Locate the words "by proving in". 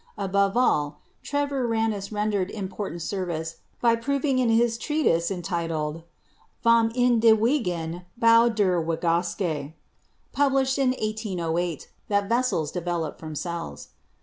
3.81-4.49